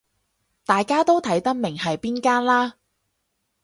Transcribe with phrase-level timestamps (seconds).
[0.65, 2.79] 大家都睇得明係邊間啦